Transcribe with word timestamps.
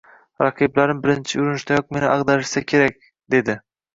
Raqiblarim 0.43 1.01
birinchi 1.03 1.41
urinishdayoq 1.43 1.85
meni 1.97 2.09
agʻdarishsa 2.15 2.65
kerak, 2.73 2.97
dedi 3.37 3.59